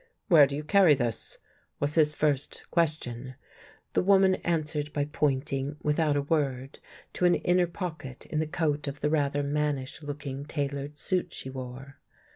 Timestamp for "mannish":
9.43-10.01